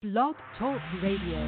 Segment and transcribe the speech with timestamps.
[0.00, 1.40] Blog Talk Radio.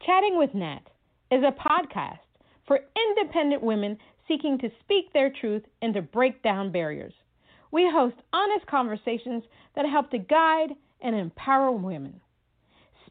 [0.00, 0.80] Chatting with Nat
[1.30, 2.16] is a podcast
[2.66, 7.12] for independent women seeking to speak their truth and to break down barriers.
[7.70, 9.44] We host honest conversations
[9.76, 10.70] that help to guide
[11.02, 12.21] and empower women.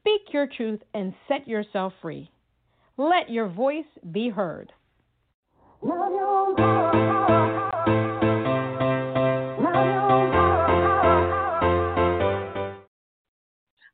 [0.01, 2.31] Speak your truth and set yourself free.
[2.97, 4.73] Let your voice be heard.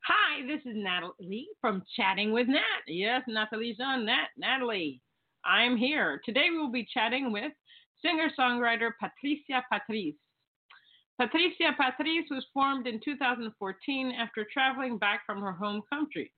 [0.05, 2.61] Hi, this is Natalie from Chatting with Nat.
[2.87, 4.27] Yes, Natalie's on Nat.
[4.37, 5.01] Natalie,
[5.43, 6.21] I'm here.
[6.23, 7.51] Today we will be chatting with
[8.01, 10.15] singer songwriter Patricia Patrise.
[11.19, 16.31] Patricia Patrise was formed in 2014 after traveling back from her home country.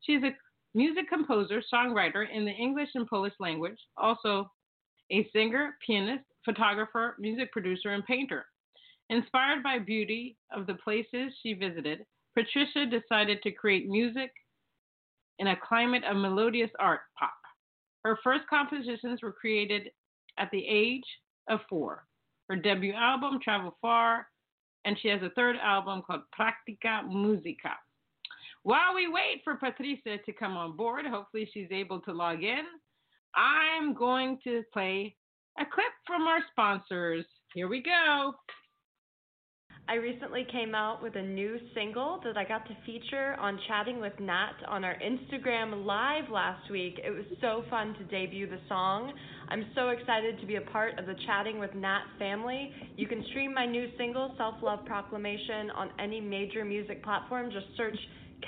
[0.00, 0.34] She is a
[0.74, 4.50] music composer, songwriter in the English and Polish language, also
[5.10, 8.46] a singer, pianist, photographer, music producer, and painter.
[9.10, 14.32] Inspired by beauty of the places she visited, Patricia decided to create music
[15.38, 17.34] in a climate of melodious art pop.
[18.04, 19.90] Her first compositions were created
[20.38, 21.04] at the age
[21.50, 22.06] of four.
[22.52, 24.26] Her debut album, Travel Far,
[24.84, 27.70] and she has a third album called Practicae Musica.
[28.62, 32.64] While we wait for Patricia to come on board, hopefully she's able to log in,
[33.34, 35.16] I'm going to play
[35.58, 37.24] a clip from our sponsors.
[37.54, 38.34] Here we go.
[39.88, 44.00] I recently came out with a new single that I got to feature on Chatting
[44.00, 47.00] with Nat on our Instagram live last week.
[47.04, 49.12] It was so fun to debut the song.
[49.48, 52.70] I'm so excited to be a part of the Chatting with Nat family.
[52.96, 57.50] You can stream my new single, Self Love Proclamation, on any major music platform.
[57.50, 57.98] Just search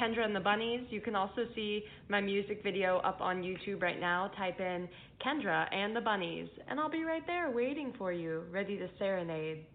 [0.01, 0.87] Kendra and the Bunnies.
[0.91, 4.31] You can also see my music video up on YouTube right now.
[4.39, 4.89] Type in
[5.23, 9.67] Kendra and the Bunnies, and I'll be right there waiting for you, ready to serenade.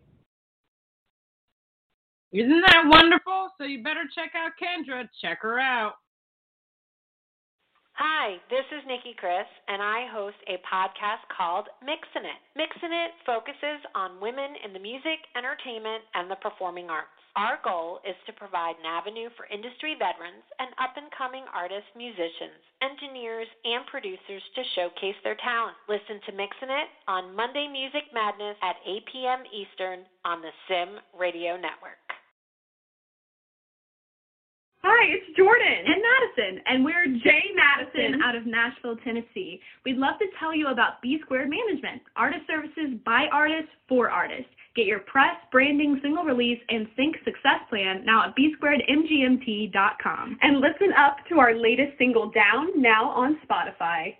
[2.31, 3.49] Isn't that wonderful?
[3.57, 5.09] So you better check out Kendra.
[5.21, 5.95] Check her out.
[7.99, 12.39] Hi, this is Nikki Chris, and I host a podcast called Mixin' It.
[12.55, 17.11] Mixin' It focuses on women in the music, entertainment, and the performing arts.
[17.35, 21.91] Our goal is to provide an avenue for industry veterans and up and coming artists,
[21.91, 25.75] musicians, engineers, and producers to showcase their talent.
[25.91, 29.43] Listen to Mixin' It on Monday Music Madness at 8 p.m.
[29.51, 32.08] Eastern on the Sim Radio Network.
[34.81, 39.59] Hi, it's Jordan and Madison, and we're Jay Madison out of Nashville, Tennessee.
[39.83, 44.47] We'd love to tell you about B Squared Management, artist services by artists for artists.
[44.77, 50.37] Get your press, branding, single release, and sync success plan now at bsquaredmgmt.com.
[50.41, 54.15] And listen up to our latest single, Down, now on Spotify.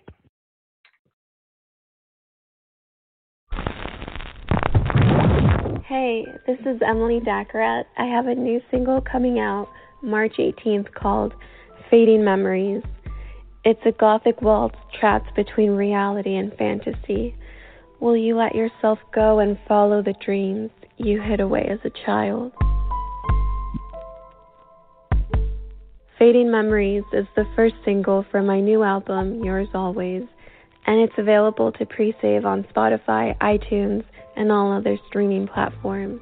[5.86, 7.84] Hey, this is Emily Daccarat.
[7.96, 9.66] I have a new single coming out
[10.02, 11.34] March 18th called
[11.90, 12.82] Fading Memories.
[13.64, 17.34] It's a gothic waltz trapped between reality and fantasy.
[18.00, 22.52] Will you let yourself go and follow the dreams you hid away as a child?
[26.18, 30.22] Fading Memories is the first single from my new album, Yours Always,
[30.86, 34.04] and it's available to pre save on Spotify, iTunes,
[34.36, 36.20] and all other streaming platforms.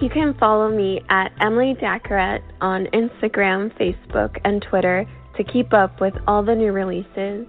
[0.00, 5.04] You can follow me at Emily Daccarat on Instagram, Facebook, and Twitter
[5.36, 7.46] to keep up with all the new releases.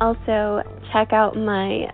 [0.00, 0.62] Also,
[0.92, 1.88] check out my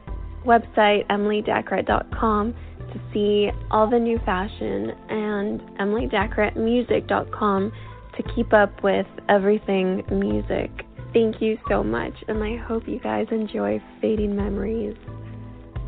[0.47, 2.55] website, emilydaccarat.com,
[2.93, 7.73] to see all the new fashion, and emilydaccaratmusic.com
[8.17, 10.71] to keep up with everything music.
[11.13, 14.97] Thank you so much, and I hope you guys enjoy Fading Memories.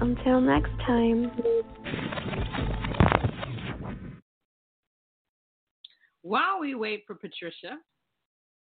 [0.00, 1.30] Until next time.
[6.26, 7.76] While we wait for Patricia,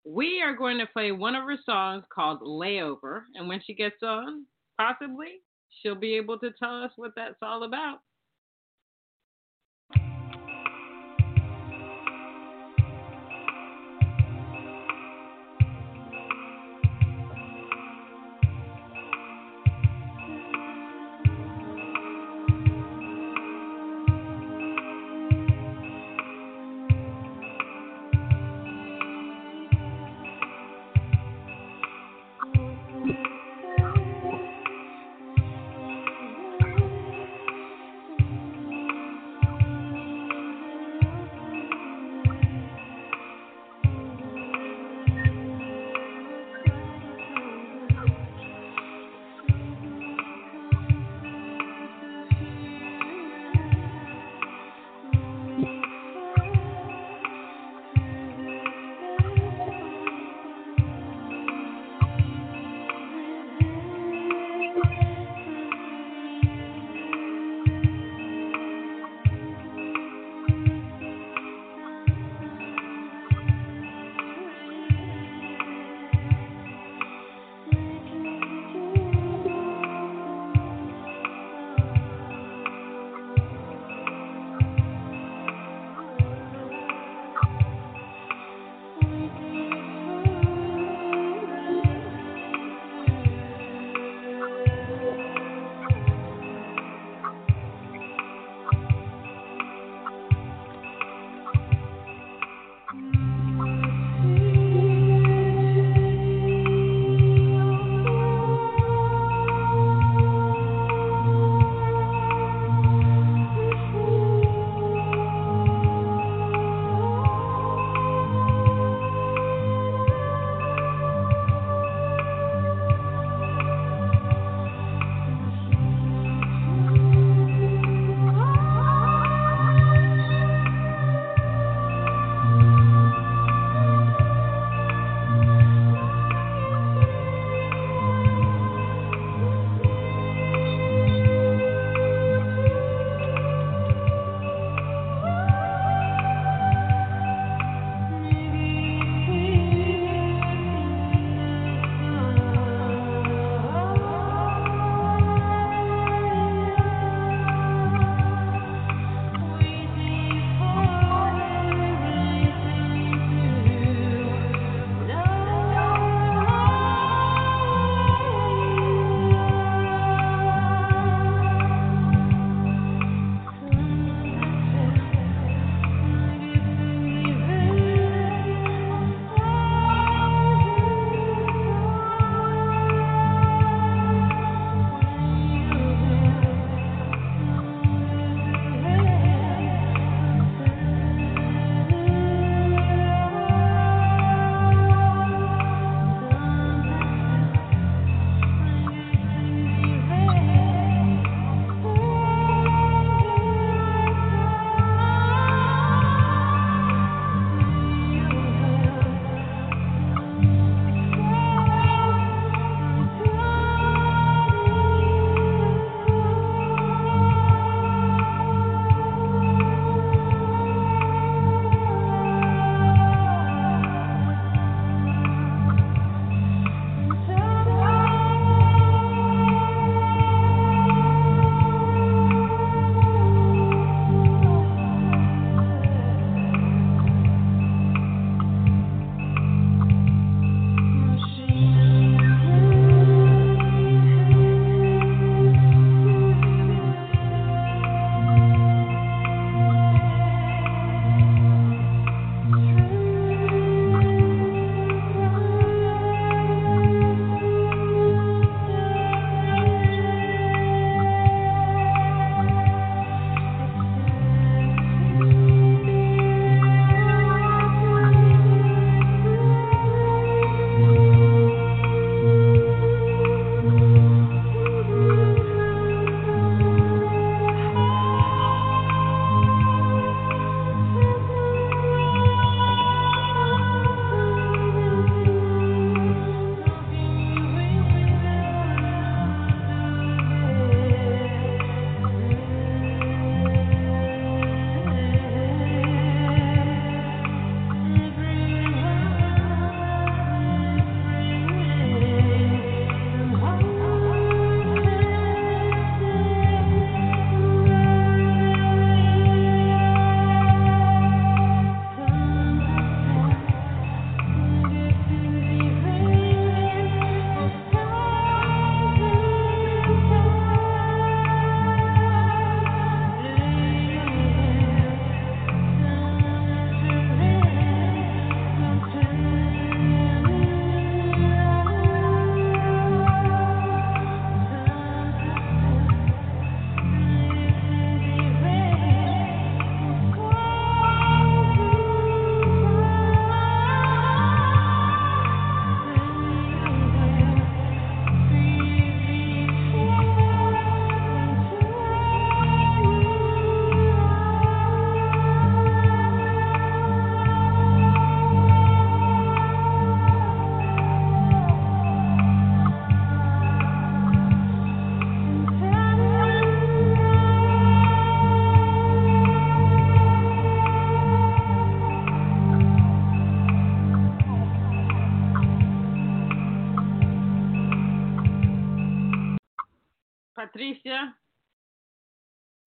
[0.06, 3.24] we are going to play one of her songs called Layover.
[3.34, 4.46] And when she gets on,
[4.78, 5.42] possibly,
[5.82, 8.02] she'll be able to tell us what that's all about.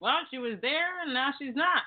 [0.01, 1.83] Well, she was there and now she's not.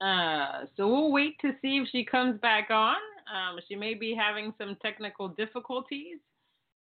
[0.00, 2.96] Uh, so we'll wait to see if she comes back on.
[3.32, 6.18] Um, she may be having some technical difficulties.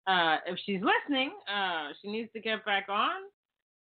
[0.07, 3.23] Uh, if she's listening, uh, she needs to get back on.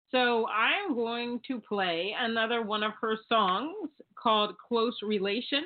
[0.09, 5.63] So I'm going to play another one of her songs called Close Relation.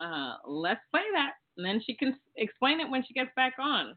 [0.00, 3.94] Uh, let's play that, and then she can explain it when she gets back on.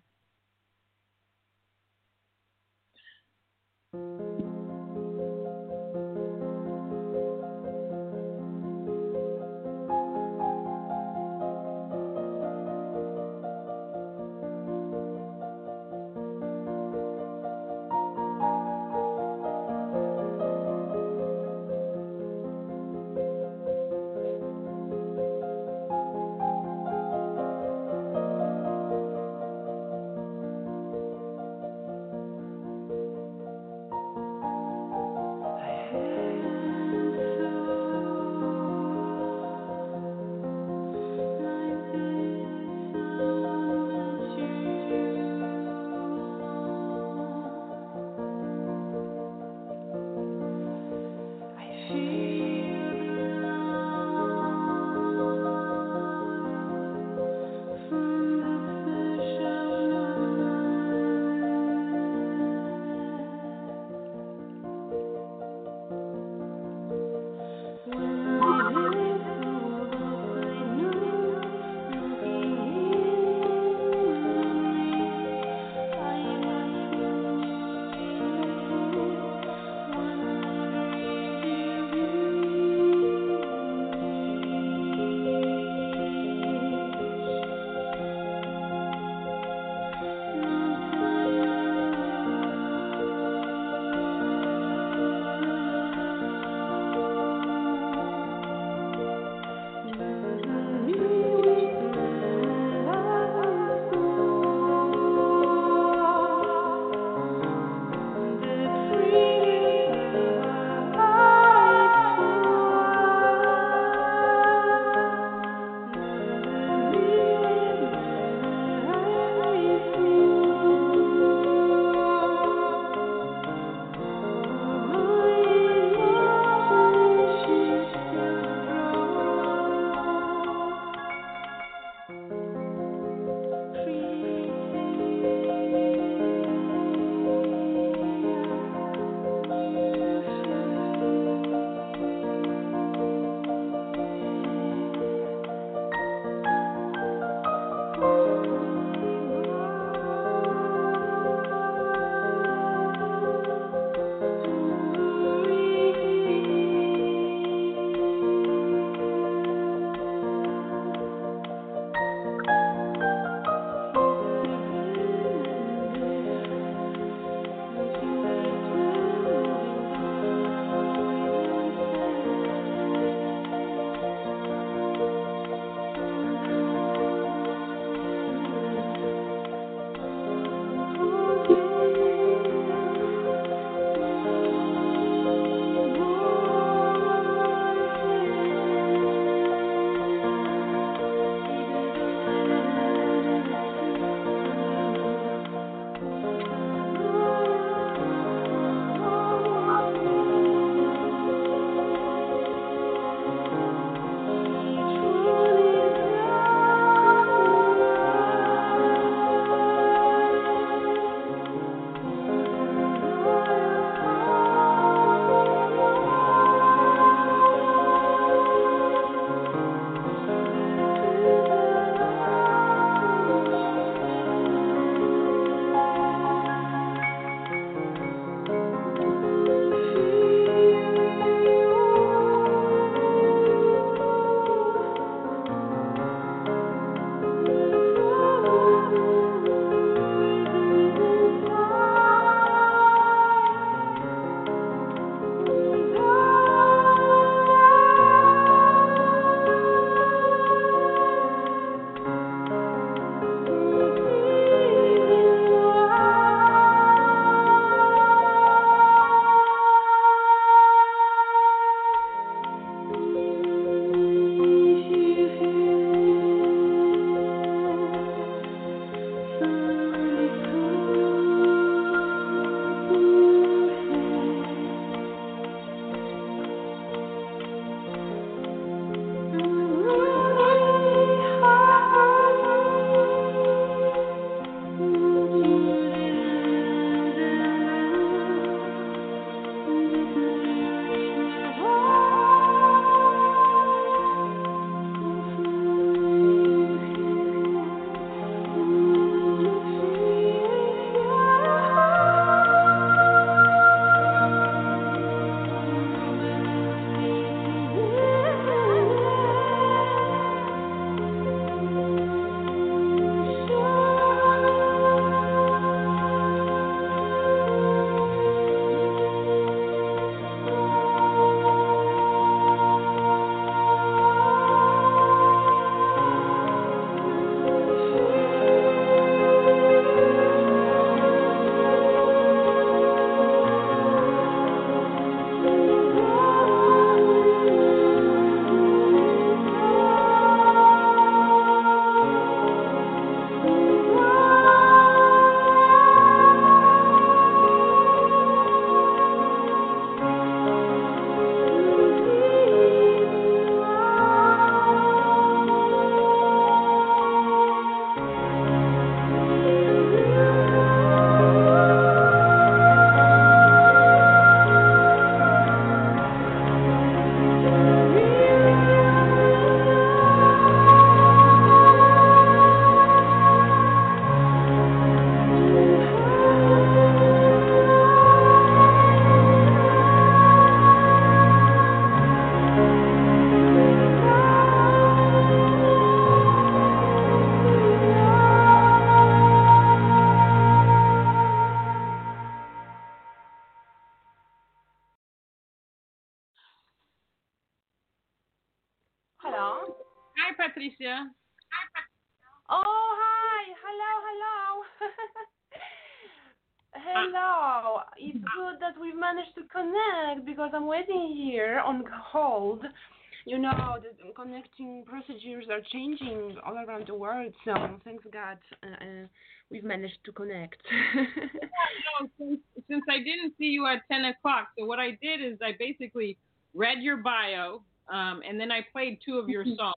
[414.83, 419.07] Procedures are changing all around the world, so thanks God uh, uh,
[419.50, 420.61] we've managed to connect.
[420.96, 425.37] no, since, since I didn't see you at 10 o'clock, so what I did is
[425.41, 426.17] I basically
[426.53, 429.75] read your bio um, and then I played two of your songs.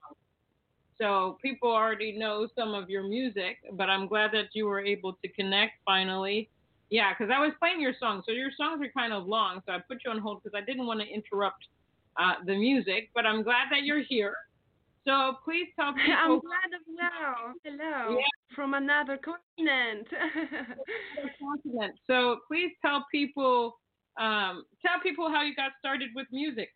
[0.99, 5.13] So people already know some of your music, but I'm glad that you were able
[5.23, 6.49] to connect finally.
[6.89, 9.73] Yeah, because I was playing your songs, so your songs are kind of long, so
[9.73, 11.67] I put you on hold because I didn't want to interrupt
[12.19, 13.11] uh, the music.
[13.15, 14.35] But I'm glad that you're here.
[15.07, 16.13] So please tell people.
[16.13, 17.55] I'm glad as well.
[17.65, 18.19] Hello.
[18.19, 18.55] Yeah.
[18.55, 20.09] From another continent.
[21.41, 21.95] continent.
[22.07, 23.79] So please tell people,
[24.19, 26.71] um, tell people how you got started with music.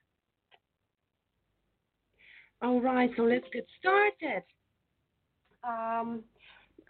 [2.62, 4.42] All right, so let's get started.
[5.64, 6.22] Um,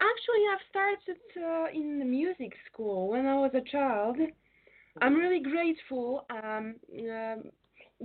[0.01, 4.17] actually, I've started uh, in the music school when I was a child.
[5.01, 7.35] I'm really grateful um, uh,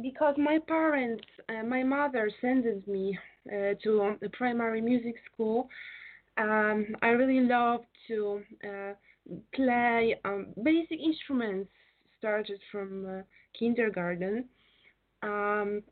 [0.03, 5.69] because my parents, uh, my mother sent me uh, to the primary music school.
[6.39, 8.93] Um, I really love to uh,
[9.55, 11.71] play um, basic instruments,
[12.19, 13.23] started from uh,
[13.59, 14.45] kindergarten.
[15.23, 15.83] Um,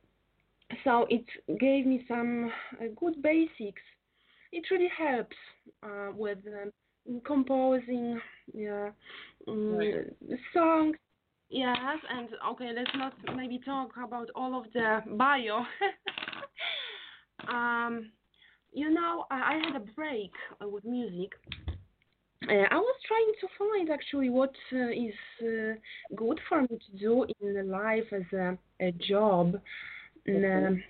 [0.82, 1.24] so it
[1.60, 3.82] gave me some uh, good basics.
[4.52, 5.36] It really helps
[5.82, 8.20] uh, with um, composing
[8.52, 8.90] yeah,
[9.48, 9.94] um, right.
[10.52, 10.96] songs.
[11.50, 15.64] Yes, and okay, let's not maybe talk about all of the bio.
[17.48, 18.10] um,
[18.72, 21.30] you know, I, I had a break uh, with music.
[22.48, 26.98] Uh, I was trying to find actually what uh, is uh, good for me to
[26.98, 29.60] do in life as a, a job.
[30.26, 30.82] And, um,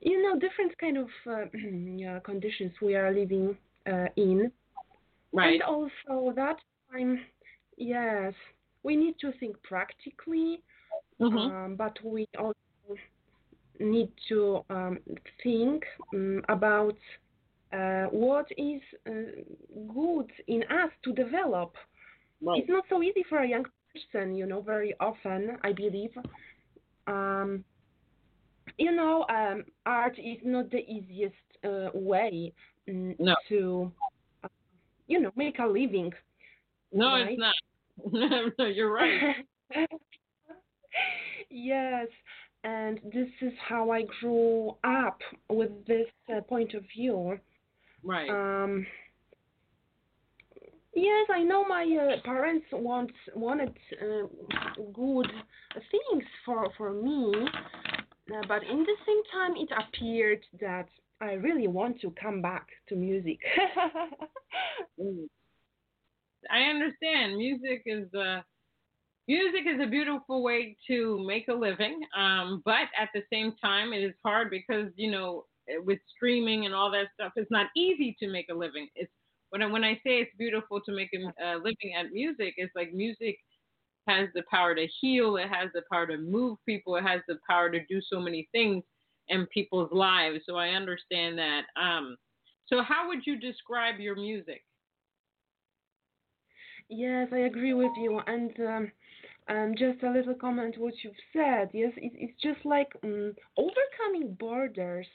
[0.00, 4.50] you know, different kind of uh, conditions we are living uh, in.
[5.32, 5.54] Right.
[5.54, 6.56] And also that
[6.92, 7.20] time,
[7.76, 8.34] yes,
[8.82, 10.62] we need to think practically,
[11.20, 11.36] mm-hmm.
[11.36, 12.54] um, but we also
[13.80, 14.98] need to um,
[15.42, 15.84] think
[16.14, 16.96] um, about
[17.72, 19.10] uh, what is uh,
[19.92, 21.74] good in us to develop.
[22.40, 22.60] Right.
[22.60, 26.10] It's not so easy for a young person, you know, very often, I believe.
[27.06, 27.64] Um,
[28.78, 31.34] you know, um, art is not the easiest
[31.64, 32.52] uh, way
[32.88, 33.34] mm, no.
[33.48, 33.92] to,
[34.42, 34.48] uh,
[35.06, 36.12] you know, make a living.
[36.94, 37.28] No, right?
[37.30, 37.54] it's not.
[38.58, 39.36] no, you're right.
[41.50, 42.06] yes,
[42.62, 47.38] and this is how I grew up with this uh, point of view.
[48.04, 48.30] Right.
[48.30, 48.86] Um,
[50.94, 54.28] yes, I know my uh, parents want wanted uh,
[54.92, 55.30] good
[55.90, 57.32] things for for me,
[58.32, 60.88] uh, but in the same time, it appeared that
[61.20, 63.38] I really want to come back to music.
[66.50, 67.36] I understand.
[67.36, 68.44] Music is a
[69.26, 73.92] music is a beautiful way to make a living, um, but at the same time,
[73.92, 75.46] it is hard because you know
[75.84, 78.88] with streaming and all that stuff, it's not easy to make a living.
[78.94, 79.10] It's
[79.50, 82.92] when I, when I say it's beautiful to make a, living at music, it's like
[82.92, 83.38] music
[84.08, 85.36] has the power to heal.
[85.36, 86.96] It has the power to move people.
[86.96, 88.82] It has the power to do so many things
[89.28, 90.40] in people's lives.
[90.46, 91.62] So I understand that.
[91.80, 92.16] Um,
[92.66, 94.62] so how would you describe your music?
[96.94, 98.20] Yes, I agree with you.
[98.26, 98.92] And um,
[99.48, 101.70] um, just a little comment what you've said.
[101.72, 105.06] Yes, it, it's just like um, overcoming borders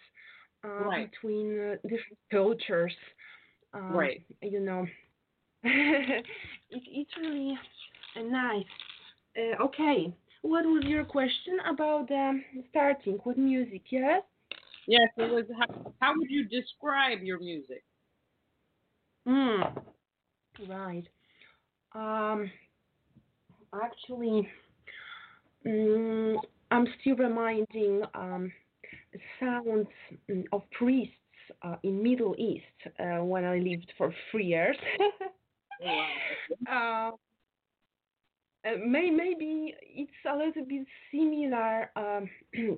[0.66, 1.10] uh, right.
[1.10, 2.94] between uh, different cultures.
[3.74, 4.22] Um, right.
[4.42, 4.86] You know,
[5.64, 6.26] it,
[6.70, 7.58] it's really
[8.18, 8.66] uh, nice.
[9.38, 10.14] Uh, okay.
[10.42, 13.84] What was your question about um, starting with music?
[13.90, 14.24] Yes.
[14.88, 15.46] Yes, it was.
[15.58, 17.84] How, how would you describe your music?
[19.28, 19.84] Mm.
[20.68, 21.08] Right.
[21.94, 22.52] Um,
[23.74, 24.48] actually,
[25.66, 26.40] um,
[26.72, 28.52] I'm still reminding um,
[29.40, 29.88] sounds
[30.52, 31.14] of priests
[31.64, 32.66] uh, in Middle East
[33.00, 34.78] uh, when I lived for three years.
[36.72, 37.12] uh,
[38.86, 42.30] may, maybe it's a little bit similar um,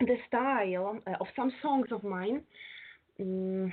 [0.00, 2.42] the style of some songs of mine
[3.20, 3.72] um,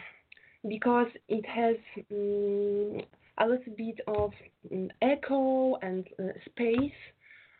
[0.67, 1.75] because it has
[2.11, 3.01] um,
[3.37, 4.31] a little bit of
[4.71, 6.91] um, echo and uh, space.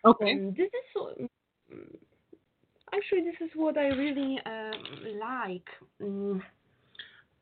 [0.06, 0.30] Okay.
[0.30, 1.30] And this is
[2.94, 5.68] actually this is what I really um, like.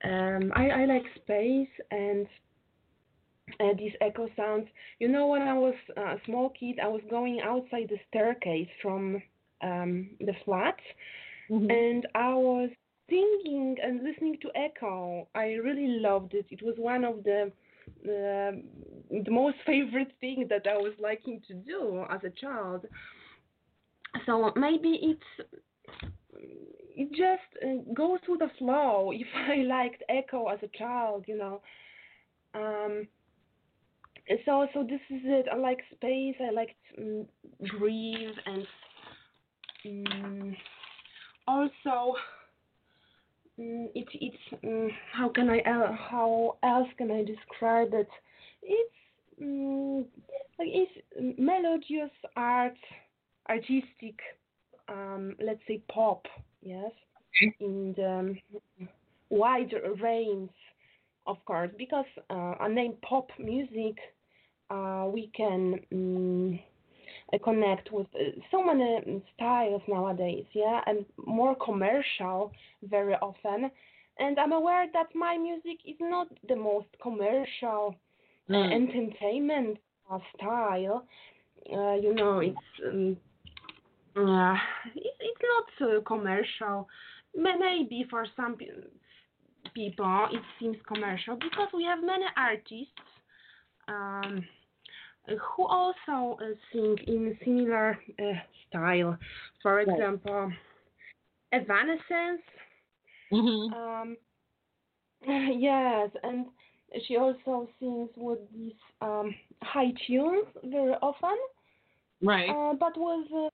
[0.06, 2.28] Um, I, I like space and
[3.60, 4.68] uh, these echo sounds.
[5.00, 9.22] You know, when I was a small kid, I was going outside the staircase from
[9.62, 10.78] um, the flat,
[11.50, 11.70] mm-hmm.
[11.70, 12.70] and I was
[13.10, 15.28] singing and listening to Echo.
[15.36, 16.46] I really loved it.
[16.50, 17.52] It was one of the
[18.04, 18.64] the,
[19.10, 22.86] the most favorite thing that I was liking to do as a child.
[24.26, 25.50] So maybe it's
[26.96, 29.12] it just uh, goes with the flow.
[29.14, 31.62] If I liked Echo as a child, you know.
[32.54, 33.08] Um,
[34.46, 35.48] so so this is it.
[35.52, 36.36] I like space.
[36.40, 37.26] I liked um,
[37.68, 38.68] grief and
[39.86, 40.56] um,
[41.48, 42.16] also
[43.60, 48.10] um, it, it's um, how can I uh, how else can I describe it?
[48.62, 48.94] It's
[49.42, 50.06] um,
[50.60, 52.78] like it's melodious art,
[53.50, 54.20] artistic,
[54.90, 56.26] um, let's say pop,
[56.62, 56.92] yes,
[57.60, 58.36] in the
[59.30, 60.52] wide range,
[61.28, 63.98] of course, because uh, I name pop music,
[64.70, 65.80] uh, we can.
[65.92, 66.60] Um,
[67.44, 72.52] connect with uh, so many styles nowadays, yeah, and more commercial
[72.84, 73.70] very often.
[74.20, 77.96] And I'm aware that my music is not the most commercial
[78.54, 78.72] uh, Mm.
[78.72, 79.78] entertainment
[80.12, 81.06] uh, style.
[81.72, 82.58] Uh, you know, it's
[82.88, 83.18] um,
[84.16, 84.56] uh,
[84.96, 86.88] it's it's not so commercial.
[87.36, 88.68] Maybe for some pe-
[89.74, 93.10] people it seems commercial because we have many artists.
[93.88, 94.46] Um,
[95.28, 98.24] who also uh, sing in a similar uh,
[98.68, 99.18] style.
[99.62, 99.88] For Right.
[99.88, 100.52] example,
[101.52, 102.42] Evanescence.
[103.32, 104.18] hmm Um,
[105.28, 106.48] yes, and
[107.08, 111.38] she also sings with these um, high tunes very often,
[112.22, 112.50] Right.
[112.50, 113.50] uh, but with uh,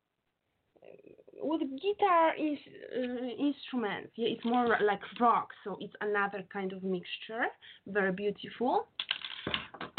[1.41, 2.57] with guitar is,
[2.97, 4.11] uh, instruments.
[4.15, 7.45] Yeah, it's more like rock, so it's another kind of mixture.
[7.87, 8.87] Very beautiful.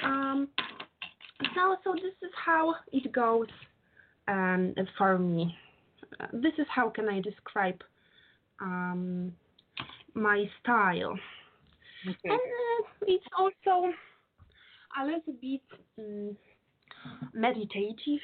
[0.02, 0.48] Um,
[1.54, 3.48] so, so this is how it goes
[4.28, 5.54] um, for me.
[6.20, 7.82] Uh, this is how can I describe
[8.60, 9.32] um,
[10.14, 11.18] my style.
[12.08, 12.18] Okay.
[12.24, 13.92] And uh, it's also
[15.00, 15.60] a little bit
[15.98, 16.36] um,
[17.32, 18.20] meditative,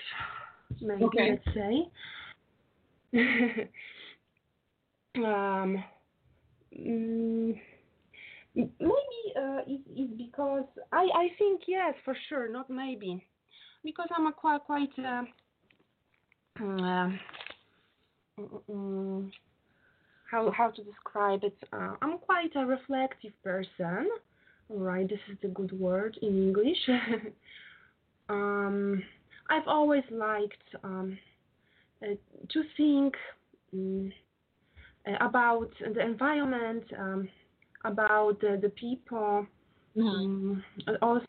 [0.81, 1.31] maybe Okay.
[1.31, 1.88] let's say.
[5.16, 5.85] um,
[6.79, 7.61] mm,
[8.57, 13.25] maybe uh, it, it's because I, I think yes for sure not maybe.
[13.85, 15.23] Because I'm a quite quite uh,
[16.61, 17.11] uh,
[20.31, 21.57] how how to describe it?
[21.73, 24.09] Uh, I'm quite a reflective person.
[24.69, 26.88] Right this is the good word in English.
[28.29, 29.05] Um
[29.49, 31.16] I've always liked um
[32.03, 32.14] uh,
[32.49, 33.14] to think
[33.73, 34.12] um,
[35.21, 37.29] about the environment um,
[37.87, 39.46] about the, the people
[39.96, 40.16] Mhm.
[40.16, 40.64] um,
[41.03, 41.27] also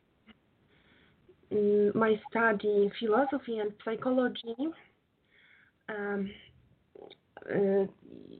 [1.52, 4.56] um, my study philosophy and psychology
[5.90, 6.30] um,
[7.50, 7.86] uh,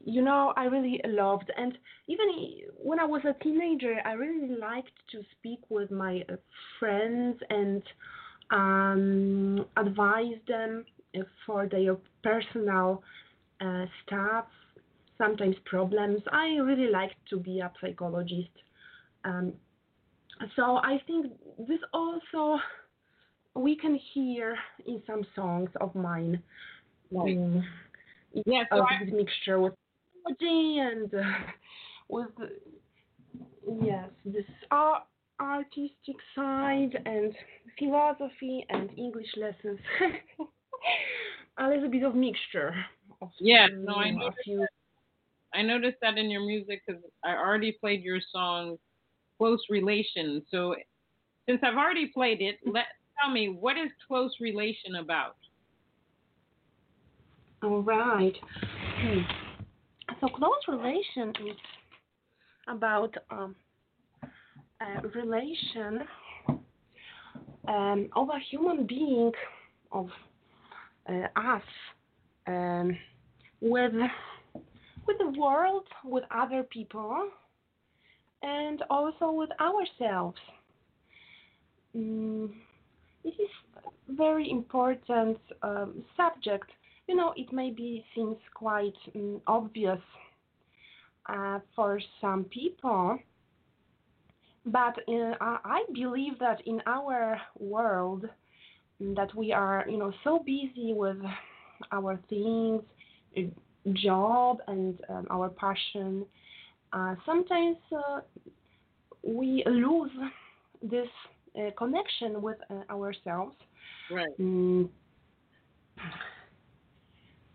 [0.04, 1.76] you know I really loved and
[2.08, 2.26] even
[2.82, 6.36] when I was a teenager I really liked to speak with my uh,
[6.78, 7.82] friends and
[8.50, 10.84] um, advise them
[11.46, 13.02] for their personal
[13.60, 14.46] uh, stuff
[15.18, 18.50] sometimes problems I really like to be a psychologist
[19.24, 19.52] um,
[20.56, 21.32] so I think
[21.66, 22.58] this also
[23.54, 26.42] we can hear in some songs of mine.
[27.10, 27.36] Right.
[27.36, 27.62] Mm,
[28.46, 28.64] Yeah.
[28.72, 29.74] So I, this mixture with
[30.26, 31.22] technology and uh,
[32.08, 32.30] with
[33.82, 35.04] yes, this art,
[35.40, 37.32] artistic side and
[37.78, 39.80] philosophy and English lessons.
[41.58, 42.74] a little bit of mixture.
[43.20, 44.66] Of, Yes, no, I mm, a few.
[45.54, 48.78] I noticed that in your music because I already played your song
[49.38, 50.74] "Close Relation." So
[51.48, 52.84] since I've already played it, let
[53.20, 55.36] tell me what is "Close Relation" about?
[57.62, 58.34] All right.
[59.00, 59.20] Hmm.
[60.20, 61.56] So close relation is
[62.66, 63.54] about um,
[64.80, 66.00] a relation
[67.68, 69.32] um, of a human being
[69.92, 70.08] of
[71.08, 71.62] uh, us
[72.46, 72.96] um,
[73.60, 73.92] with
[75.08, 77.28] with the world, with other people,
[78.42, 80.38] and also with ourselves.
[81.96, 82.52] Mm,
[83.24, 83.50] this is
[84.08, 86.70] very important um, subject
[87.08, 89.98] you know, it maybe seems quite um, obvious
[91.26, 93.18] uh, for some people,
[94.66, 98.26] but uh, I believe that in our world,
[99.02, 101.16] mm, that we are, you know, so busy with
[101.92, 102.82] our things,
[103.94, 106.24] job and um, our passion,
[106.92, 108.20] uh, sometimes uh,
[109.22, 110.10] we lose
[110.82, 111.08] this
[111.58, 113.56] uh, connection with uh, ourselves.
[114.10, 114.38] Right.
[114.40, 114.88] Mm.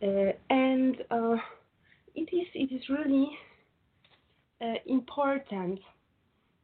[0.01, 1.35] Uh, and uh,
[2.15, 3.29] it is it is really
[4.61, 5.79] uh, important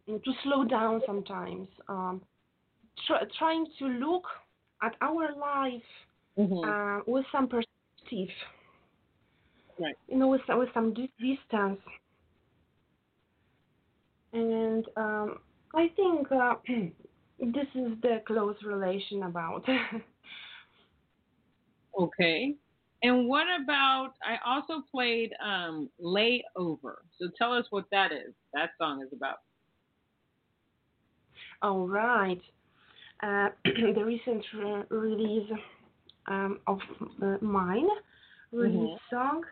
[0.07, 1.67] to slow down sometimes.
[1.87, 2.21] Um,
[3.07, 4.25] tr- trying to look
[4.81, 5.89] at our life
[6.37, 6.63] Mhm.
[6.63, 8.29] uh, with some perspective.
[9.79, 9.95] Right.
[10.07, 11.79] You know, with with some distance.
[14.33, 15.39] And um,
[15.73, 16.55] I think uh,
[17.39, 19.65] this is the close relation about.
[21.99, 22.55] Okay.
[23.03, 24.13] And what about?
[24.23, 28.33] I also played um, "Layover." So tell us what that is.
[28.53, 29.37] That song is about.
[31.61, 32.41] All right.
[33.23, 35.49] Uh, the recent re- release
[36.27, 36.79] um, of
[37.21, 37.87] uh, mine,
[38.51, 39.43] release song,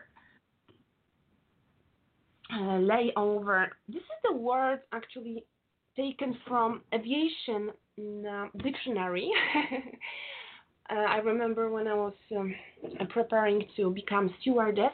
[2.52, 3.68] uh, layover.
[3.88, 5.44] This is the word actually
[5.96, 9.30] taken from aviation mm, uh, dictionary.
[10.90, 12.54] uh, I remember when I was um,
[13.10, 14.92] preparing to become stewardess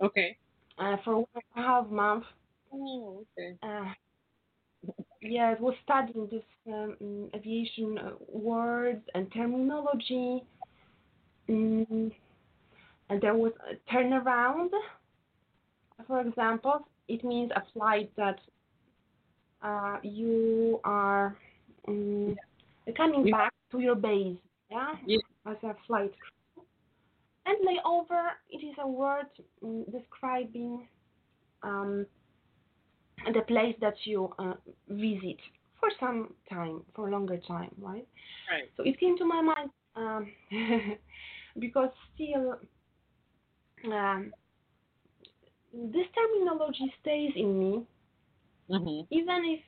[0.00, 0.36] Okay.
[0.78, 2.24] uh, for one and a half month.
[2.72, 3.56] Oh, okay.
[3.62, 3.92] Uh,
[5.22, 10.44] yeah, I was studying this um, mm, aviation uh, words and terminology.
[11.48, 12.12] Mm,
[13.10, 14.70] and there was a turnaround.
[16.06, 18.38] For example, it means a flight that
[19.62, 21.36] uh, you are
[21.88, 22.36] um,
[22.96, 23.32] coming Yeah.
[23.36, 24.38] back to your base,
[24.70, 25.18] yeah, Yeah.
[25.46, 26.64] as a flight crew.
[27.46, 29.26] And layover, it is a word
[29.62, 30.86] mm, describing
[31.62, 32.06] um,
[33.32, 34.54] the place that you uh,
[34.88, 35.38] visit
[35.78, 38.06] for some time, for a longer time, right?
[38.50, 38.70] Right.
[38.76, 40.32] So it came to my mind um,
[41.58, 42.56] because still
[43.92, 44.32] um,
[45.72, 47.86] this terminology stays in me,
[48.68, 49.06] Mhm.
[49.10, 49.60] even if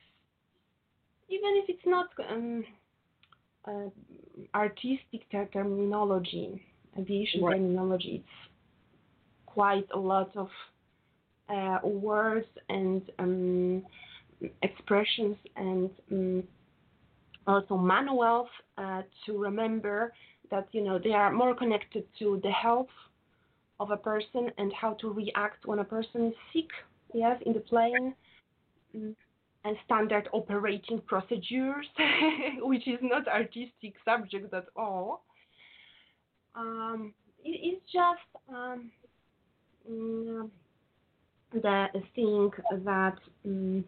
[1.29, 2.63] even if it's not um,
[3.65, 3.89] uh,
[4.53, 6.61] artistic ter- terminology,
[6.97, 7.55] aviation Right.
[7.57, 8.15] terminology.
[8.23, 8.51] It's
[9.45, 10.49] quite a lot of
[11.49, 13.83] uh, words and um,
[14.61, 16.43] expressions and um,
[17.47, 20.13] also manuals uh, to remember
[20.51, 22.87] that you know they are more connected to the health
[23.79, 26.69] of a person and how to react when a person is sick.
[27.13, 28.15] Yes, in the plane.
[28.95, 29.15] Mm,
[29.65, 31.85] and standard operating procedures,
[32.59, 35.23] which is not artistic subject at all.
[36.55, 38.91] Um, it, it's just um,
[39.89, 40.49] mm,
[41.53, 42.51] the thing
[42.83, 43.85] that um,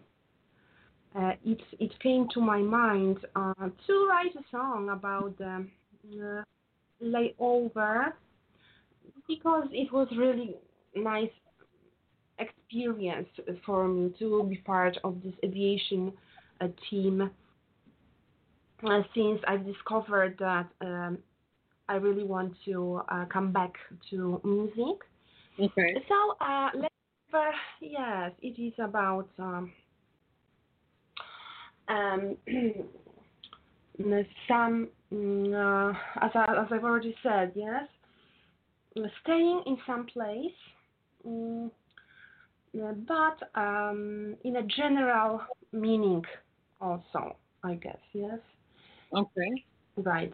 [1.15, 5.65] uh, it it came to my mind uh, to write a song about the
[6.21, 6.43] uh,
[7.03, 8.13] layover
[9.27, 10.55] because it was really
[10.95, 11.29] nice
[12.39, 13.27] experience
[13.65, 16.11] for me to be part of this aviation
[16.61, 17.29] uh, team
[18.83, 21.17] uh, since I've discovered that um,
[21.87, 23.73] I really want to uh, come back
[24.09, 25.01] to music.
[25.59, 25.95] Okay.
[26.07, 26.93] So, uh, let's,
[27.33, 29.71] uh, yes, it is about um,
[31.87, 32.35] um,
[34.47, 37.83] some, mm, uh, as, I, as I've already said, yes,
[39.23, 40.55] staying in some place.
[41.25, 46.23] uh, but um, in a general meaning
[46.79, 48.39] also, I guess, yes?
[49.13, 49.65] Okay.
[49.97, 50.33] Right.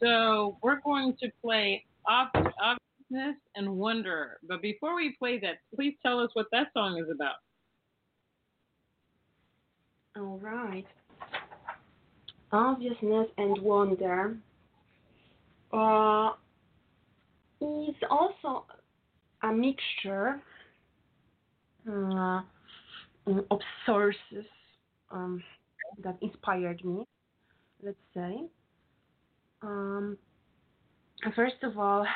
[0.00, 4.38] So we're going to play Obviousness and Wonder.
[4.46, 7.36] But before we play that, please tell us what that song is about.
[10.16, 10.86] All right.
[12.52, 14.36] Obviousness and wonder
[15.74, 16.30] uh,
[17.64, 18.66] is also
[19.42, 20.40] a mixture
[21.88, 22.40] uh,
[23.26, 24.46] of sources
[25.10, 25.42] um,
[26.02, 27.06] that inspired me,
[27.82, 28.42] let's say.
[29.62, 30.18] Um,
[31.34, 32.06] first of all,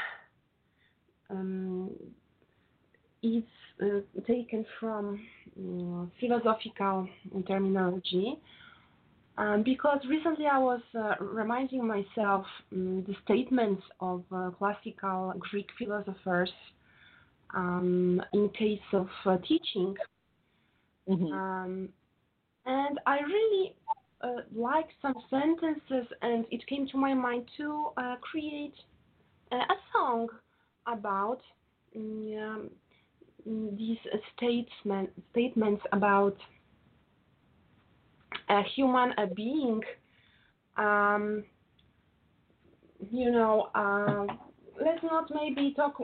[1.30, 1.90] um,
[3.22, 3.46] it's
[3.82, 5.20] uh, taken from
[5.58, 7.08] uh, philosophical
[7.46, 8.38] terminology
[9.38, 15.68] um, because recently I was uh, reminding myself um, the statements of uh, classical Greek
[15.78, 16.50] philosophers
[17.54, 19.94] um, in case of uh, teaching.
[21.08, 21.32] Mhm.
[21.32, 21.88] Um,
[22.66, 23.74] and I really
[24.20, 28.74] uh, liked some sentences, and it came to my mind to uh, create
[29.52, 30.28] uh, a song
[30.86, 31.40] about
[31.96, 32.70] mm, um,
[33.48, 36.36] mm, these uh, statement, statements about
[38.48, 39.80] a human a being.
[40.76, 41.44] Um,
[43.10, 44.26] you know, uh,
[44.84, 46.00] let's not maybe talk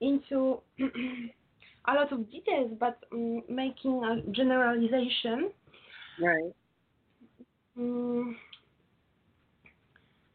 [0.00, 0.60] into
[1.86, 5.50] a lot of details, but um, making a generalization.
[6.20, 6.54] Right.
[7.78, 8.34] Mm,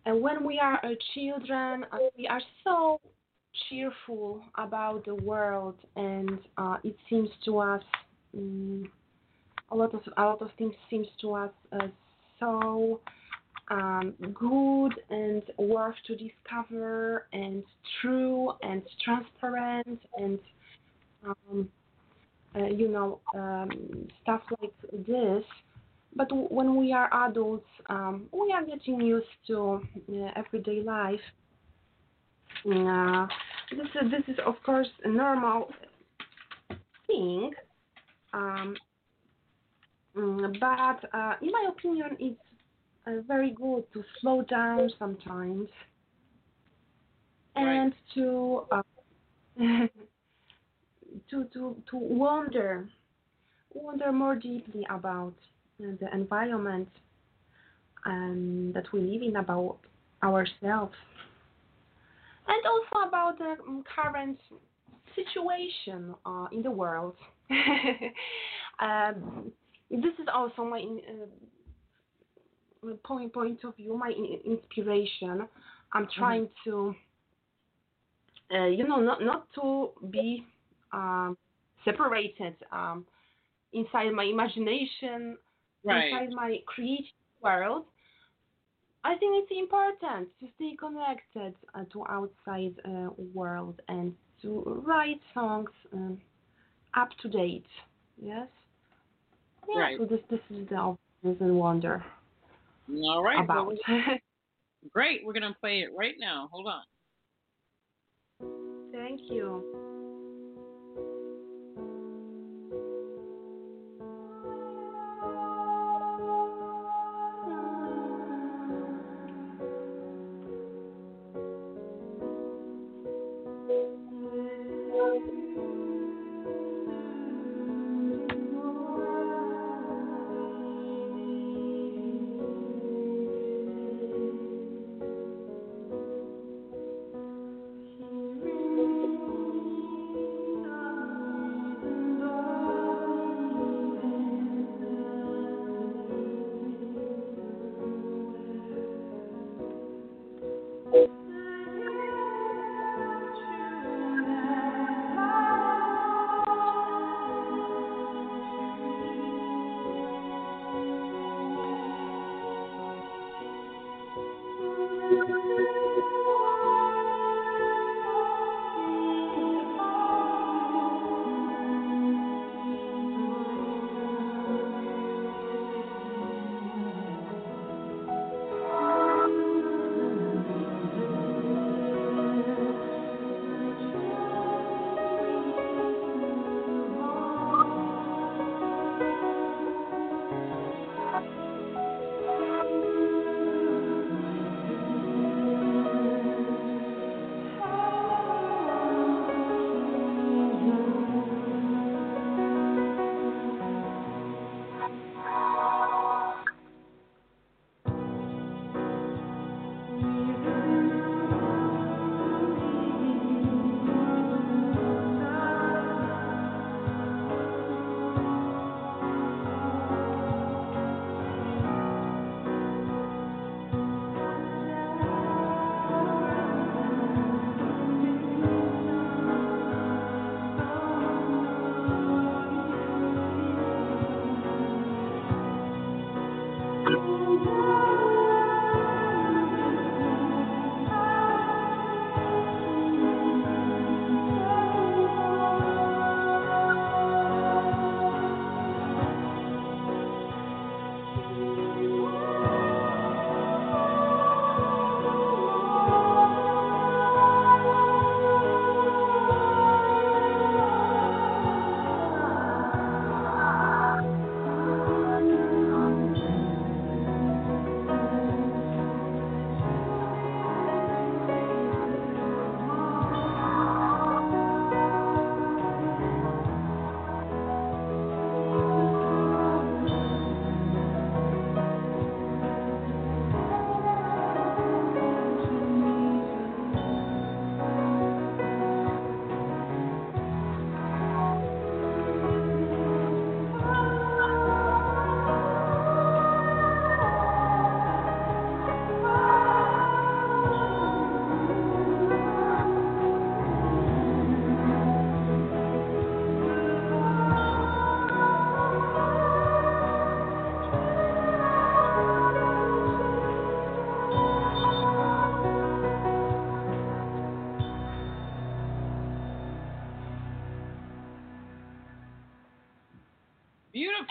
[0.06, 0.82] and when we are
[1.14, 3.00] children, uh, we are so
[3.70, 7.84] cheerful about the world, and uh, it seems to us
[8.36, 8.90] um,
[9.72, 11.88] a lot of a lot of things seems to us uh,
[12.40, 13.00] so
[13.70, 17.64] um, good and worth to discover and
[18.02, 20.40] true and transparent and
[21.26, 21.70] um,
[22.56, 24.74] uh, you know um, stuff like
[25.08, 25.44] this.
[26.16, 31.20] But w- when we are adults, um, we are getting used to uh, everyday life.
[32.66, 33.28] Uh,
[33.72, 35.70] this is this is of course a normal
[37.08, 37.52] thing,
[38.34, 38.76] um,
[40.60, 42.40] but uh, in my opinion, it's
[43.08, 45.68] uh, very good to slow down sometimes.
[47.56, 48.82] And to uh,
[49.60, 49.88] to
[51.54, 52.88] to to wonder
[53.74, 55.34] wonder more deeply about
[55.80, 56.90] the environment
[58.06, 59.78] um, that we live in about
[60.24, 60.96] ourselves.
[62.48, 64.40] And also about the um, current
[65.16, 67.16] situation uh, in the world.
[68.80, 69.52] um,
[69.90, 70.82] this is also my
[72.84, 74.12] uh, point point of view, my
[74.46, 75.48] inspiration.
[75.92, 76.70] I'm trying mm-hmm.
[76.70, 76.96] to,
[78.56, 80.46] uh, you know, not not to be
[80.94, 81.38] um,
[81.84, 83.06] separated um,
[83.74, 85.38] inside my imagination,
[85.84, 86.08] right.
[86.08, 87.06] inside my creative
[87.42, 87.86] world.
[89.04, 95.22] I think it's important to stay connected uh, to outside uh, world and to write
[95.34, 96.20] songs um,
[96.96, 97.66] up to date.
[98.22, 98.48] Yes.
[99.68, 99.80] Yeah.
[99.80, 99.98] Right.
[99.98, 100.98] So this this is the obvious
[101.42, 102.04] and wonder.
[102.90, 103.44] All right.
[103.44, 103.68] About.
[103.68, 103.78] Well,
[104.94, 105.22] great.
[105.26, 106.50] We're gonna play it right now.
[106.52, 106.84] Hold on.
[108.92, 109.89] Thank you.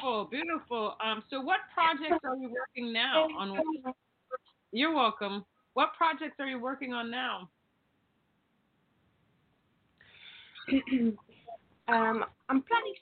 [0.09, 0.95] Beautiful, beautiful.
[1.05, 3.61] Um, so what projects are you working now on?
[4.73, 5.45] You're welcome.
[5.75, 7.51] What projects are you working on now?
[11.89, 12.95] um, I'm planning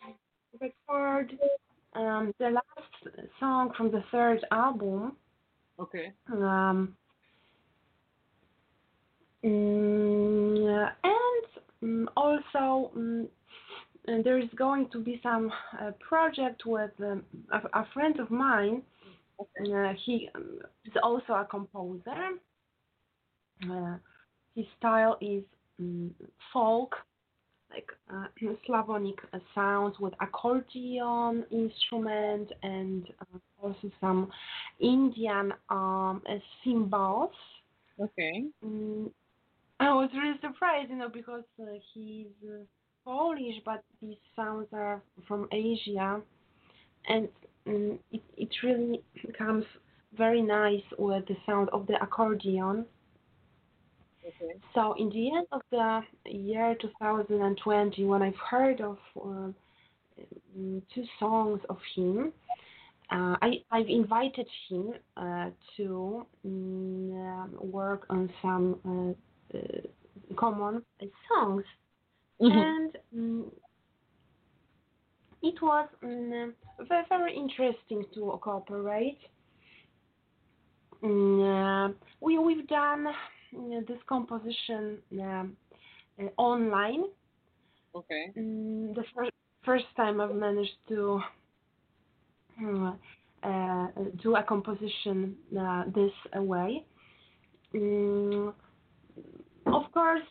[0.00, 1.38] to record
[1.94, 5.16] um, the last song from the third album.
[5.78, 6.12] Okay.
[6.32, 6.96] Um,
[9.44, 11.46] mm, and
[11.82, 13.28] mm, also mm,
[14.06, 17.22] and there is going to be some uh, project with um,
[17.52, 18.82] a, a, friend of mine.
[19.40, 22.30] Uh, he um, is also a composer.
[23.70, 23.96] Uh,
[24.56, 25.44] his style is
[25.78, 26.14] um,
[26.52, 26.96] folk,
[27.70, 28.26] like uh,
[28.66, 34.30] Slavonic uh, sounds with accordion instrument and uh, also some
[34.80, 36.22] Indian um,
[36.64, 37.30] cymbals.
[38.00, 38.46] Okay.
[38.64, 39.10] Mm,
[39.78, 41.44] I was really surprised, you know, because
[41.94, 42.26] he's
[43.04, 46.20] Polish, but these sounds are from Asia,
[47.08, 47.28] and
[47.66, 49.02] um, it it really
[49.38, 49.64] comes
[50.16, 52.84] very nice with the sound of the accordion.
[54.24, 54.54] Okay.
[54.74, 59.48] So in the end of the year 2020, when I've heard of uh,
[60.94, 62.32] two songs of him,
[63.10, 69.16] uh, I I've invited him uh, to um, work on some
[69.54, 69.60] uh, uh,
[70.36, 70.82] common
[71.28, 71.64] songs
[72.42, 72.58] Mm-hmm.
[72.58, 73.52] And um,
[75.42, 76.54] it was um,
[76.88, 79.18] very, very interesting to cooperate.
[81.02, 81.88] Um, uh,
[82.20, 85.56] we, we've done uh, this composition um,
[86.20, 87.04] uh, online.
[87.94, 88.32] Okay.
[88.36, 89.32] Mm, the first,
[89.64, 91.20] first time I've managed to
[92.64, 92.92] uh,
[93.42, 93.86] uh,
[94.22, 96.84] do a composition uh, this way.
[97.74, 98.52] Mm,
[99.66, 100.22] of course,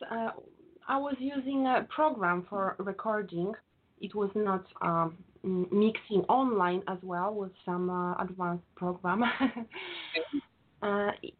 [0.87, 3.53] I was using a program for recording.
[3.99, 9.23] It was not um, mixing online as well with some uh, advanced program.
[10.83, 11.33] uh, it,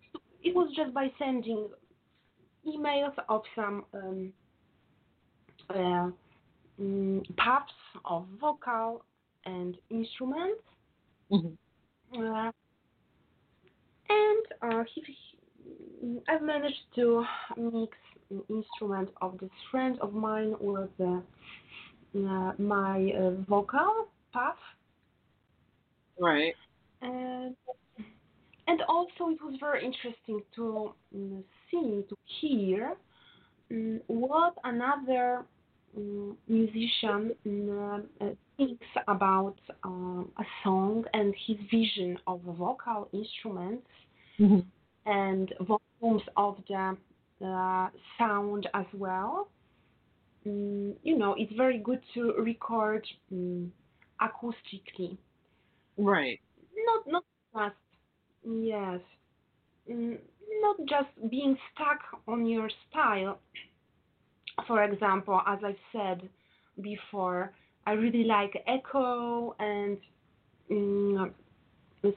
[0.44, 1.68] it, was just by sending
[2.68, 4.34] emails of some um,
[5.70, 6.10] uh,
[6.80, 7.72] um, paths
[8.06, 9.04] of vocal
[9.46, 10.62] and instruments.
[11.32, 12.22] Mm-hmm.
[12.22, 12.52] Uh,
[14.10, 17.24] and uh, he, he, I've managed to
[17.58, 17.98] mix
[18.50, 21.20] instrument of this friend of mine was uh,
[22.18, 24.56] uh, my uh, vocal path.
[26.20, 26.54] Right.
[27.02, 27.56] And
[28.68, 32.94] and also it was very interesting to um, see to hear
[33.72, 35.44] um, what another
[35.98, 38.26] um, musician uh,
[38.58, 43.88] thinks about um, a song and his vision of vocal instruments
[44.40, 44.60] mm-hmm.
[45.06, 46.96] and volumes of the
[47.44, 49.50] uh, sound as well.
[50.48, 53.70] Mm, you know, it's very good to record mm,
[54.22, 55.18] acoustically.
[55.98, 56.40] Right.
[56.86, 57.24] Not not
[57.54, 57.76] just
[58.44, 59.00] yes,
[59.90, 60.18] mm,
[60.62, 63.40] not just being stuck on your style.
[64.68, 66.30] For example, as I've said
[66.82, 67.54] before,
[67.86, 69.98] I really like echo and
[70.72, 71.32] mm,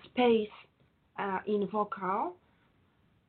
[0.05, 0.49] space
[1.18, 2.37] uh, in vocal.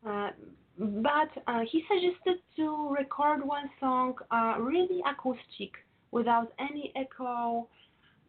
[0.06, 0.30] Uh,
[0.78, 5.72] but uh, he suggested to record one song uh, really acoustic
[6.12, 7.68] without any echo.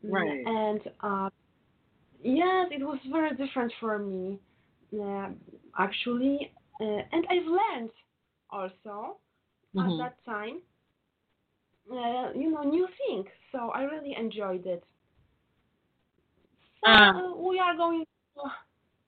[0.03, 0.43] Right.
[0.47, 1.31] And uh,
[2.23, 4.39] yes, it was very different for me,
[5.79, 6.53] actually.
[6.81, 7.91] Uh, and I've learned
[8.51, 9.17] also
[9.75, 9.81] mm-hmm.
[9.81, 10.61] at that time,
[11.91, 13.27] uh, you know, new things.
[13.53, 14.85] So I really enjoyed it.
[16.85, 18.43] So uh, we are going to,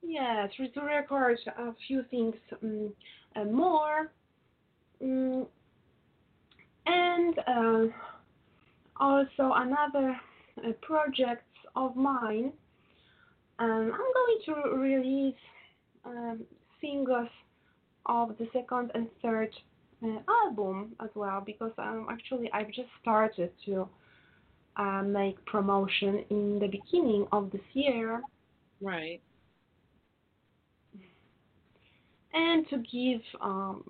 [0.03, 2.35] yes, to record a few things.
[2.63, 2.93] Um,
[3.35, 4.11] and more.
[5.03, 5.47] Mm,
[6.87, 7.93] and uh,
[8.99, 10.19] also another
[10.59, 11.45] uh, project
[11.77, 12.53] of mine.
[13.59, 15.35] Um, I'm going to release
[16.05, 16.43] um,
[16.81, 17.29] singles
[18.07, 19.51] of the second and third
[20.03, 23.89] uh, album as well because um, actually I've just started to
[24.77, 28.23] uh, make promotion in the beginning of this year.
[28.81, 29.21] Right
[32.33, 33.83] and to give um,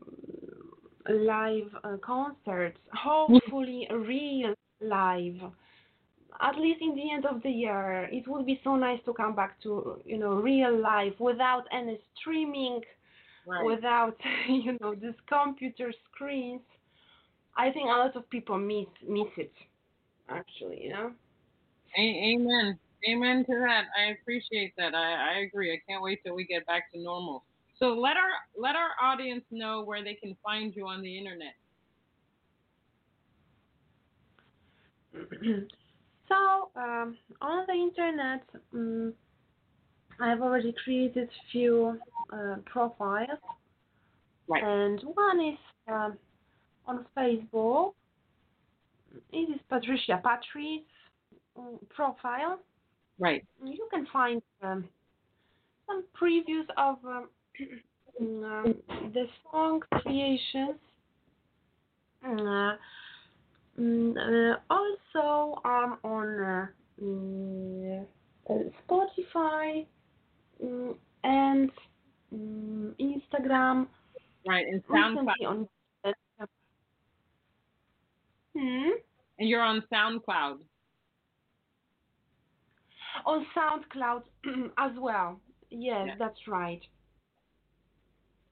[1.09, 5.37] live uh, concerts, hopefully real live.
[6.41, 9.35] At least in the end of the year, it would be so nice to come
[9.35, 12.81] back to you know real life without any streaming,
[13.47, 13.65] right.
[13.65, 14.17] without
[14.49, 16.61] you know these computer screens.
[17.57, 19.53] I think a lot of people miss miss it,
[20.29, 21.13] actually, you know.
[21.99, 22.79] Amen.
[23.09, 23.85] Amen to that.
[23.97, 24.95] I appreciate that.
[24.95, 25.73] I, I agree.
[25.73, 27.45] I can't wait till we get back to normal.
[27.79, 31.55] So let our let our audience know where they can find you on the internet.
[36.29, 38.43] So um, on the internet,
[38.75, 39.15] um,
[40.21, 41.99] I've already created few
[42.31, 43.39] uh, profiles,
[44.47, 44.63] Right.
[44.63, 45.59] and one is
[45.91, 46.19] um,
[46.87, 47.95] on Facebook.
[49.33, 50.85] It is Patricia Patrise
[51.57, 52.59] um, profile.
[53.19, 53.43] Right.
[53.65, 54.85] You can find um,
[55.87, 56.99] some previews of
[58.21, 58.75] um, um,
[59.13, 60.79] the song creations.
[62.25, 62.73] Uh,
[63.79, 66.67] mm, uh, also, I'm on uh,
[67.03, 68.07] mm,
[68.51, 68.55] uh,
[68.89, 69.87] Spotify
[70.65, 70.95] mm,
[71.25, 71.71] and
[72.35, 73.87] mm, Instagram.
[74.47, 74.67] Right.
[74.67, 75.47] And SoundCloud.
[75.47, 75.69] On
[78.57, 78.91] hmm?
[79.39, 80.59] And you're on SoundCloud.
[83.27, 84.23] on SoundCloud
[84.79, 85.41] as well.
[85.71, 86.15] Yes, Yeah.
[86.19, 86.81] that's right.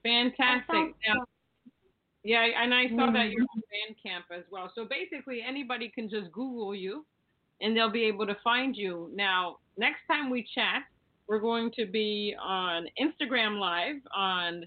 [0.06, 0.94] Fantastic.
[1.06, 1.24] Now,
[2.22, 4.70] yeah, and I saw that you're on Bandcamp as well.
[4.74, 7.04] So basically, anybody can just Google you,
[7.60, 9.10] and they'll be able to find you.
[9.14, 10.82] Now, next time we chat,
[11.28, 14.64] we're going to be on Instagram Live on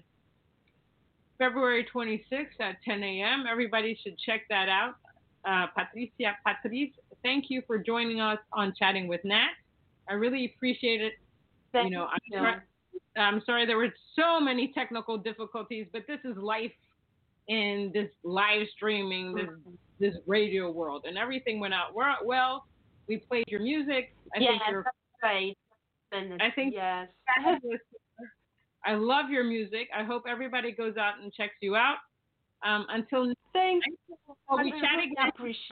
[1.38, 3.44] February 26th at 10 a.m.
[3.50, 4.96] Everybody should check that out.
[5.44, 9.52] Uh, Patricia Patrise, thank you for joining us on Chatting with Nat.
[10.08, 11.14] I really appreciate it.
[11.72, 12.60] Thank you know, I'm you.
[13.16, 16.72] I'm sorry there were so many technical difficulties, but this is life
[17.48, 19.48] in this live streaming, this
[19.98, 22.64] this radio world, and everything went out well.
[23.08, 24.14] We played your music.
[24.34, 24.84] I yes, think you're
[25.22, 25.56] right.
[26.40, 27.08] I think- yes.
[28.84, 29.88] I love your music.
[29.96, 31.96] I hope everybody goes out and checks you out.
[32.64, 33.94] Um, until next Thank you.
[34.48, 35.28] we'll I be really again.
[35.28, 35.70] appreciate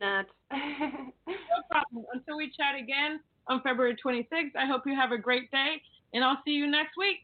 [0.00, 0.26] that.
[0.50, 1.32] No
[1.70, 2.04] problem.
[2.14, 5.82] Until we chat again on February 26th, I hope you have a great day,
[6.14, 7.18] and I'll see you next week.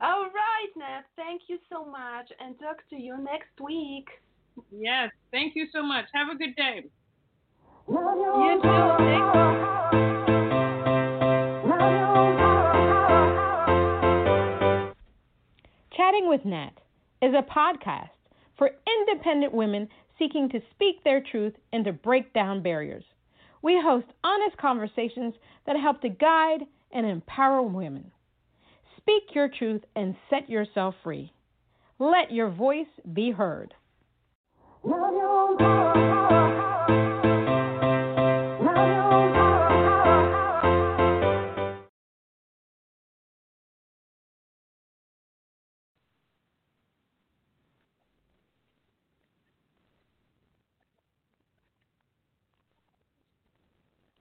[0.00, 1.02] All right, Nat.
[1.16, 4.06] Thank you so much, and talk to you next week.
[4.70, 6.06] Yes, thank you so much.
[6.14, 6.84] Have a good day.
[7.88, 8.68] You too.
[15.96, 16.80] Chatting with Nat
[17.22, 18.10] is a podcast
[18.56, 19.88] for independent women
[20.18, 23.04] seeking to speak their truth and to break down barriers.
[23.62, 25.34] We host honest conversations
[25.66, 28.10] that help to guide and empower women.
[28.98, 31.32] Speak your truth and set yourself free.
[31.98, 33.72] Let your voice be heard.
[34.84, 36.18] Love your, love your,
[38.74, 39.27] love.